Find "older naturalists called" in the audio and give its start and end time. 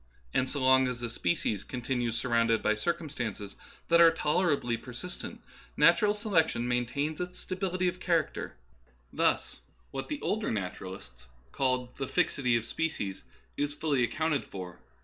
10.21-11.95